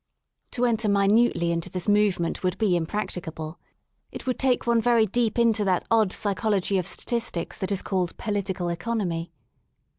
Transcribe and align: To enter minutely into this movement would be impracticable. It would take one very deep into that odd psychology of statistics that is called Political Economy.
To 0.53 0.65
enter 0.65 0.89
minutely 0.89 1.51
into 1.51 1.69
this 1.69 1.87
movement 1.87 2.41
would 2.41 2.57
be 2.57 2.75
impracticable. 2.75 3.59
It 4.11 4.25
would 4.25 4.39
take 4.39 4.65
one 4.65 4.81
very 4.81 5.05
deep 5.05 5.37
into 5.37 5.63
that 5.65 5.85
odd 5.91 6.11
psychology 6.11 6.79
of 6.79 6.87
statistics 6.87 7.55
that 7.59 7.71
is 7.71 7.83
called 7.83 8.17
Political 8.17 8.69
Economy. 8.69 9.31